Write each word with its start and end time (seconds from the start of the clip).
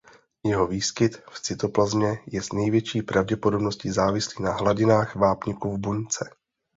Jeho 0.45 0.67
výskyt 0.67 1.23
v 1.31 1.39
cytoplazmě 1.39 2.17
je 2.25 2.41
s 2.41 2.53
největší 2.53 3.01
pravděpodobností 3.01 3.89
závislý 3.91 4.43
na 4.43 4.51
hladinách 4.53 5.15
vápníku 5.15 5.75
v 5.75 5.79
buňce. 5.79 6.35